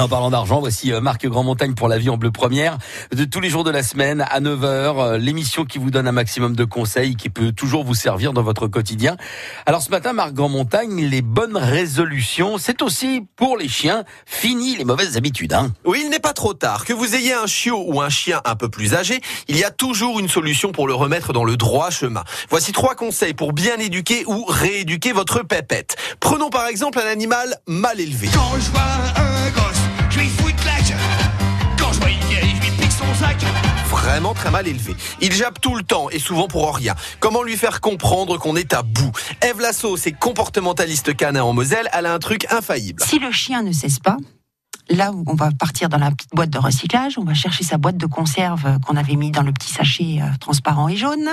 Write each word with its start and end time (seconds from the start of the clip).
En 0.00 0.08
parlant 0.08 0.30
d'argent, 0.30 0.58
voici 0.58 0.90
euh, 0.90 1.00
Marc 1.02 1.26
Grandmontagne 1.26 1.74
pour 1.74 1.86
la 1.86 1.98
vie 1.98 2.08
en 2.08 2.16
bleu 2.16 2.30
première. 2.30 2.78
De 3.14 3.24
tous 3.24 3.40
les 3.40 3.50
jours 3.50 3.62
de 3.62 3.70
la 3.70 3.82
semaine 3.82 4.22
à 4.22 4.40
9h, 4.40 4.64
euh, 4.64 5.18
l'émission 5.18 5.64
qui 5.66 5.78
vous 5.78 5.90
donne 5.90 6.08
un 6.08 6.12
maximum 6.12 6.56
de 6.56 6.64
conseils 6.64 7.14
qui 7.14 7.28
peut 7.28 7.52
toujours 7.52 7.84
vous 7.84 7.94
servir 7.94 8.32
dans 8.32 8.42
votre 8.42 8.68
quotidien. 8.68 9.16
Alors 9.66 9.82
ce 9.82 9.90
matin, 9.90 10.14
Marc 10.14 10.32
Grandmontagne, 10.32 11.04
les 11.04 11.20
bonnes 11.20 11.58
résolutions, 11.58 12.56
c'est 12.56 12.80
aussi 12.80 13.26
pour 13.36 13.58
les 13.58 13.68
chiens. 13.68 14.04
Fini 14.24 14.76
les 14.76 14.84
mauvaises 14.84 15.18
habitudes. 15.18 15.52
Hein. 15.52 15.72
Oui, 15.84 16.00
il 16.04 16.10
n'est 16.10 16.18
pas 16.20 16.32
trop 16.32 16.54
tard. 16.54 16.86
Que 16.86 16.94
vous 16.94 17.14
ayez 17.14 17.34
un 17.34 17.46
chiot 17.46 17.84
ou 17.86 18.00
un 18.00 18.08
chien 18.08 18.40
un 18.46 18.56
peu 18.56 18.70
plus 18.70 18.94
âgé, 18.94 19.20
il 19.46 19.58
y 19.58 19.64
a 19.64 19.70
toujours 19.70 20.18
une 20.18 20.28
solution 20.28 20.72
pour 20.72 20.88
le 20.88 20.94
remettre 20.94 21.34
dans 21.34 21.44
le 21.44 21.58
droit 21.58 21.90
chemin. 21.90 22.24
Voici 22.48 22.72
trois 22.72 22.94
conseils 22.94 23.34
pour 23.34 23.52
bien 23.52 23.76
éduquer 23.76 24.24
ou 24.26 24.46
rééduquer 24.46 25.12
votre 25.12 25.42
pépette. 25.44 25.96
Prenons 26.18 26.48
par 26.48 26.66
exemple 26.66 26.98
un 26.98 27.08
animal 27.10 27.56
mal 27.66 28.00
élevé. 28.00 28.28
Quand 28.32 28.54
je 28.58 28.70
vois 28.70 28.80
un 29.16 29.50
gosse, 29.50 29.82
vraiment 34.12 34.34
très 34.34 34.50
mal 34.50 34.68
élevé. 34.68 34.94
Il 35.22 35.32
jappe 35.32 35.58
tout 35.58 35.74
le 35.74 35.82
temps 35.82 36.10
et 36.10 36.18
souvent 36.18 36.46
pour 36.46 36.76
rien. 36.76 36.94
Comment 37.18 37.42
lui 37.42 37.56
faire 37.56 37.80
comprendre 37.80 38.36
qu'on 38.36 38.56
est 38.56 38.74
à 38.74 38.82
bout? 38.82 39.10
Eve 39.40 39.58
Lasso, 39.58 39.96
c'est 39.96 40.12
comportementaliste 40.12 41.16
canin 41.16 41.42
en 41.42 41.54
Moselle, 41.54 41.88
elle 41.94 42.04
a 42.04 42.12
un 42.12 42.18
truc 42.18 42.46
infaillible. 42.52 43.02
Si 43.02 43.18
le 43.18 43.32
chien 43.32 43.62
ne 43.62 43.72
cesse 43.72 44.00
pas, 44.00 44.18
là 44.90 45.12
on 45.26 45.34
va 45.34 45.48
partir 45.58 45.88
dans 45.88 45.96
la 45.96 46.10
petite 46.10 46.34
boîte 46.34 46.50
de 46.50 46.58
recyclage, 46.58 47.16
on 47.16 47.24
va 47.24 47.32
chercher 47.32 47.64
sa 47.64 47.78
boîte 47.78 47.96
de 47.96 48.04
conserve 48.04 48.78
qu'on 48.86 48.98
avait 48.98 49.16
mis 49.16 49.30
dans 49.30 49.42
le 49.42 49.52
petit 49.52 49.72
sachet 49.72 50.18
euh, 50.20 50.26
transparent 50.38 50.90
et 50.90 50.96
jaune. 50.96 51.30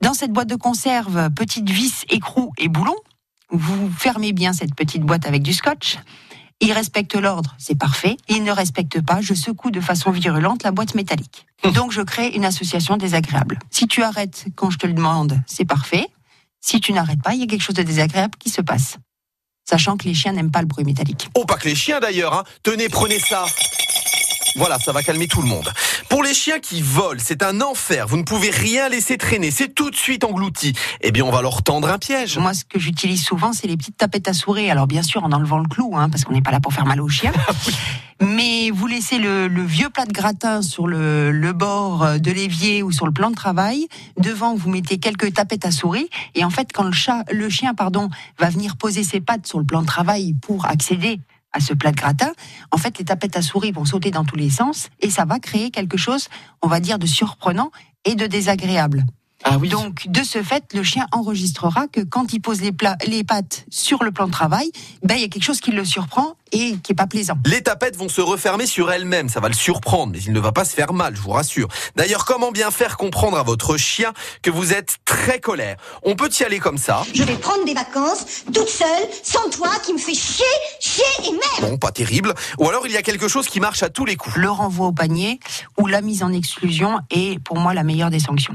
Dans 0.00 0.14
cette 0.14 0.32
boîte 0.32 0.48
de 0.48 0.56
conserve, 0.56 1.28
petite 1.34 1.68
vis, 1.68 2.06
écrou 2.08 2.54
et 2.56 2.68
boulon. 2.68 2.96
Vous 3.50 3.90
fermez 3.98 4.32
bien 4.32 4.54
cette 4.54 4.74
petite 4.74 5.02
boîte 5.02 5.26
avec 5.26 5.42
du 5.42 5.52
scotch. 5.52 5.98
Il 6.64 6.72
respecte 6.72 7.16
l'ordre, 7.16 7.56
c'est 7.58 7.76
parfait. 7.76 8.16
Il 8.28 8.44
ne 8.44 8.52
respecte 8.52 9.00
pas, 9.00 9.20
je 9.20 9.34
secoue 9.34 9.72
de 9.72 9.80
façon 9.80 10.12
virulente 10.12 10.62
la 10.62 10.70
boîte 10.70 10.94
métallique. 10.94 11.44
Donc 11.74 11.90
je 11.90 12.02
crée 12.02 12.28
une 12.28 12.44
association 12.44 12.96
désagréable. 12.96 13.58
Si 13.70 13.88
tu 13.88 14.04
arrêtes 14.04 14.44
quand 14.54 14.70
je 14.70 14.78
te 14.78 14.86
le 14.86 14.92
demande, 14.92 15.40
c'est 15.48 15.64
parfait. 15.64 16.06
Si 16.60 16.80
tu 16.80 16.92
n'arrêtes 16.92 17.20
pas, 17.20 17.34
il 17.34 17.40
y 17.40 17.42
a 17.42 17.46
quelque 17.48 17.62
chose 17.62 17.74
de 17.74 17.82
désagréable 17.82 18.38
qui 18.38 18.48
se 18.48 18.60
passe. 18.60 18.98
Sachant 19.68 19.96
que 19.96 20.04
les 20.04 20.14
chiens 20.14 20.34
n'aiment 20.34 20.52
pas 20.52 20.60
le 20.60 20.68
bruit 20.68 20.84
métallique. 20.84 21.30
Oh, 21.34 21.44
pas 21.44 21.56
que 21.56 21.68
les 21.68 21.74
chiens 21.74 21.98
d'ailleurs, 21.98 22.32
hein. 22.32 22.44
Tenez, 22.62 22.88
prenez 22.88 23.18
ça. 23.18 23.44
Voilà, 24.54 24.78
ça 24.78 24.92
va 24.92 25.02
calmer 25.02 25.26
tout 25.26 25.42
le 25.42 25.48
monde. 25.48 25.68
Pour 26.12 26.22
les 26.22 26.34
chiens 26.34 26.58
qui 26.58 26.82
volent, 26.82 27.18
c'est 27.24 27.42
un 27.42 27.62
enfer. 27.62 28.06
Vous 28.06 28.18
ne 28.18 28.22
pouvez 28.22 28.50
rien 28.50 28.90
laisser 28.90 29.16
traîner. 29.16 29.50
C'est 29.50 29.74
tout 29.74 29.90
de 29.90 29.96
suite 29.96 30.24
englouti. 30.24 30.74
Eh 31.00 31.10
bien, 31.10 31.24
on 31.24 31.30
va 31.30 31.40
leur 31.40 31.62
tendre 31.62 31.88
un 31.88 31.96
piège. 31.96 32.36
Moi, 32.36 32.52
ce 32.52 32.66
que 32.66 32.78
j'utilise 32.78 33.24
souvent, 33.24 33.54
c'est 33.54 33.66
les 33.66 33.78
petites 33.78 33.96
tapettes 33.96 34.28
à 34.28 34.34
souris. 34.34 34.68
Alors, 34.68 34.86
bien 34.86 35.02
sûr, 35.02 35.24
en 35.24 35.32
enlevant 35.32 35.56
le 35.56 35.66
clou, 35.66 35.96
hein, 35.96 36.10
parce 36.10 36.24
qu'on 36.24 36.34
n'est 36.34 36.42
pas 36.42 36.50
là 36.50 36.60
pour 36.60 36.74
faire 36.74 36.84
mal 36.84 37.00
aux 37.00 37.08
chiens. 37.08 37.32
Mais 38.20 38.68
vous 38.70 38.86
laissez 38.86 39.16
le, 39.16 39.48
le 39.48 39.62
vieux 39.62 39.88
plat 39.88 40.04
de 40.04 40.12
gratin 40.12 40.60
sur 40.60 40.86
le, 40.86 41.30
le 41.30 41.52
bord 41.54 42.06
de 42.20 42.30
l'évier 42.30 42.82
ou 42.82 42.92
sur 42.92 43.06
le 43.06 43.12
plan 43.12 43.30
de 43.30 43.34
travail. 43.34 43.88
Devant, 44.18 44.54
vous 44.54 44.68
mettez 44.68 44.98
quelques 44.98 45.32
tapettes 45.32 45.64
à 45.64 45.70
souris. 45.70 46.10
Et 46.34 46.44
en 46.44 46.50
fait, 46.50 46.74
quand 46.74 46.84
le 46.84 46.92
chat, 46.92 47.24
le 47.32 47.48
chien, 47.48 47.72
pardon, 47.72 48.10
va 48.38 48.50
venir 48.50 48.76
poser 48.76 49.02
ses 49.02 49.22
pattes 49.22 49.46
sur 49.46 49.58
le 49.58 49.64
plan 49.64 49.80
de 49.80 49.86
travail 49.86 50.34
pour 50.42 50.66
accéder 50.66 51.20
à 51.52 51.60
ce 51.60 51.74
plat 51.74 51.90
de 51.90 51.96
gratin, 51.96 52.32
en 52.70 52.76
fait, 52.76 52.98
les 52.98 53.04
tapettes 53.04 53.36
à 53.36 53.42
souris 53.42 53.72
vont 53.72 53.84
sauter 53.84 54.10
dans 54.10 54.24
tous 54.24 54.36
les 54.36 54.50
sens 54.50 54.88
et 55.00 55.10
ça 55.10 55.24
va 55.24 55.38
créer 55.38 55.70
quelque 55.70 55.96
chose, 55.96 56.28
on 56.62 56.68
va 56.68 56.80
dire, 56.80 56.98
de 56.98 57.06
surprenant 57.06 57.70
et 58.04 58.14
de 58.14 58.26
désagréable. 58.26 59.04
Ah 59.44 59.58
oui. 59.58 59.68
Donc, 59.68 60.06
de 60.08 60.22
ce 60.22 60.42
fait, 60.42 60.72
le 60.72 60.82
chien 60.82 61.06
enregistrera 61.12 61.88
que 61.88 62.00
quand 62.00 62.32
il 62.32 62.40
pose 62.40 62.60
les, 62.60 62.72
plats, 62.72 62.96
les 63.06 63.24
pattes 63.24 63.66
sur 63.70 64.04
le 64.04 64.12
plan 64.12 64.26
de 64.26 64.32
travail, 64.32 64.70
ben, 65.02 65.16
il 65.16 65.20
y 65.20 65.24
a 65.24 65.28
quelque 65.28 65.42
chose 65.42 65.60
qui 65.60 65.72
le 65.72 65.84
surprend 65.84 66.36
et 66.52 66.76
qui 66.82 66.92
est 66.92 66.94
pas 66.94 67.06
plaisant. 67.06 67.34
Les 67.46 67.62
tapettes 67.62 67.96
vont 67.96 68.08
se 68.08 68.20
refermer 68.20 68.66
sur 68.66 68.90
elles-mêmes, 68.92 69.28
ça 69.28 69.40
va 69.40 69.48
le 69.48 69.54
surprendre, 69.54 70.12
mais 70.12 70.20
il 70.20 70.32
ne 70.32 70.40
va 70.40 70.52
pas 70.52 70.64
se 70.64 70.74
faire 70.74 70.92
mal, 70.92 71.16
je 71.16 71.20
vous 71.20 71.30
rassure. 71.30 71.68
D'ailleurs, 71.96 72.24
comment 72.24 72.52
bien 72.52 72.70
faire 72.70 72.96
comprendre 72.96 73.38
à 73.38 73.42
votre 73.42 73.76
chien 73.76 74.12
que 74.42 74.50
vous 74.50 74.72
êtes 74.72 74.98
très 75.04 75.40
colère? 75.40 75.76
On 76.02 76.14
peut 76.14 76.30
y 76.38 76.42
aller 76.44 76.58
comme 76.58 76.78
ça. 76.78 77.02
Je 77.14 77.22
vais 77.22 77.36
prendre 77.36 77.64
des 77.64 77.74
vacances 77.74 78.44
toute 78.52 78.68
seule, 78.68 79.08
sans 79.22 79.48
toi, 79.50 79.70
qui 79.84 79.92
me 79.92 79.98
fait 79.98 80.14
chier, 80.14 80.44
chier 80.80 81.04
et 81.24 81.32
merde. 81.32 81.70
Bon, 81.72 81.78
pas 81.78 81.90
terrible. 81.92 82.34
Ou 82.58 82.68
alors 82.68 82.86
il 82.86 82.92
y 82.92 82.96
a 82.96 83.02
quelque 83.02 83.28
chose 83.28 83.48
qui 83.48 83.60
marche 83.60 83.82
à 83.82 83.88
tous 83.88 84.04
les 84.04 84.16
coups. 84.16 84.36
Le 84.36 84.50
renvoi 84.50 84.88
au 84.88 84.92
panier 84.92 85.40
ou 85.78 85.86
la 85.86 86.00
mise 86.00 86.22
en 86.22 86.32
exclusion 86.32 86.98
est 87.10 87.42
pour 87.42 87.58
moi 87.58 87.74
la 87.74 87.84
meilleure 87.84 88.10
des 88.10 88.20
sanctions. 88.20 88.54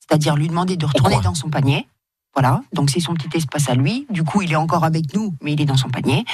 C'est-à-dire 0.00 0.36
lui 0.36 0.48
demander 0.48 0.76
de 0.76 0.86
retourner 0.86 1.20
dans 1.22 1.34
son 1.34 1.48
panier. 1.48 1.86
Voilà, 2.34 2.62
donc 2.72 2.90
c'est 2.90 3.00
son 3.00 3.14
petit 3.14 3.36
espace 3.36 3.68
à 3.68 3.74
lui. 3.74 4.06
Du 4.10 4.24
coup, 4.24 4.42
il 4.42 4.52
est 4.52 4.56
encore 4.56 4.82
avec 4.82 5.14
nous, 5.14 5.34
mais 5.40 5.52
il 5.52 5.60
est 5.60 5.66
dans 5.66 5.76
son 5.76 5.88
panier. 5.88 6.24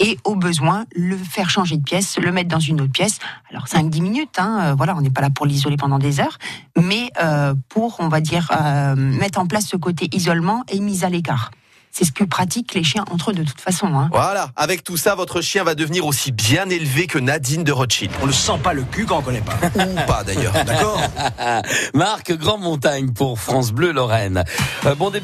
Et 0.00 0.18
au 0.24 0.34
besoin, 0.34 0.84
le 0.96 1.16
faire 1.16 1.48
changer 1.48 1.76
de 1.76 1.82
pièce, 1.82 2.18
le 2.18 2.32
mettre 2.32 2.48
dans 2.48 2.58
une 2.58 2.80
autre 2.80 2.92
pièce. 2.92 3.18
Alors 3.50 3.66
5-10 3.66 4.02
minutes, 4.02 4.38
hein, 4.38 4.60
euh, 4.62 4.74
voilà, 4.74 4.96
on 4.96 5.00
n'est 5.00 5.10
pas 5.10 5.20
là 5.20 5.30
pour 5.30 5.46
l'isoler 5.46 5.76
pendant 5.76 6.00
des 6.00 6.18
heures, 6.18 6.38
mais 6.76 7.10
euh, 7.22 7.54
pour, 7.68 7.96
on 8.00 8.08
va 8.08 8.20
dire, 8.20 8.50
euh, 8.60 8.96
mettre 8.96 9.38
en 9.38 9.46
place 9.46 9.66
ce 9.66 9.76
côté 9.76 10.08
isolement 10.12 10.64
et 10.68 10.80
mise 10.80 11.04
à 11.04 11.08
l'écart. 11.08 11.52
C'est 11.96 12.04
ce 12.04 12.10
que 12.10 12.24
pratiquent 12.24 12.74
les 12.74 12.82
chiens 12.82 13.04
entre 13.12 13.30
eux 13.30 13.34
de 13.34 13.44
toute 13.44 13.60
façon. 13.60 13.86
Hein. 13.94 14.08
Voilà, 14.10 14.50
avec 14.56 14.82
tout 14.82 14.96
ça, 14.96 15.14
votre 15.14 15.40
chien 15.40 15.62
va 15.62 15.76
devenir 15.76 16.04
aussi 16.04 16.32
bien 16.32 16.68
élevé 16.68 17.06
que 17.06 17.20
Nadine 17.20 17.62
de 17.62 17.70
Rothschild. 17.70 18.10
On 18.20 18.26
le 18.26 18.32
sent 18.32 18.58
pas 18.64 18.72
le 18.72 18.82
cul 18.82 19.06
quand 19.06 19.18
on 19.18 19.22
connaît 19.22 19.40
pas. 19.40 19.54
Ou 19.76 19.94
pas 20.04 20.24
d'ailleurs. 20.24 20.52
D'accord 20.66 21.00
Marc 21.94 22.32
Grandmontagne 22.32 23.12
pour 23.12 23.38
France 23.38 23.70
Bleu 23.70 23.92
Lorraine. 23.92 24.42
Euh, 24.86 24.96
bon 24.96 25.10
début 25.10 25.22